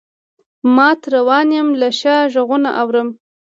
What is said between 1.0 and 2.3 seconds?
روان یمه له شا